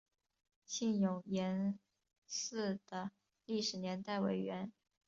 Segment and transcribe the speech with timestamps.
[0.03, 0.03] 永
[0.95, 1.77] 兴岩
[2.25, 3.11] 寺的
[3.45, 4.73] 历史年代为元。